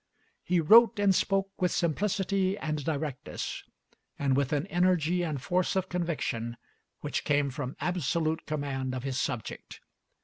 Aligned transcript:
He 0.41 0.59
wrote 0.59 0.97
and 0.97 1.13
spoke 1.13 1.61
with 1.61 1.69
simplicity 1.71 2.57
and 2.57 2.83
directness, 2.83 3.63
and 4.17 4.35
with 4.35 4.51
an 4.51 4.65
energy 4.65 5.21
and 5.21 5.39
force 5.39 5.75
of 5.75 5.89
conviction 5.89 6.57
which 7.01 7.23
came 7.23 7.51
from 7.51 7.75
absolute 7.79 8.47
command 8.47 8.95
of 8.95 9.03
his 9.03 9.21
subject. 9.21 9.79